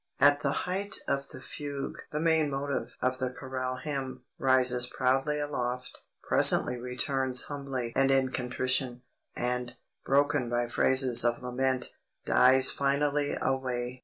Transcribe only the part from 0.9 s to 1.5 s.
of the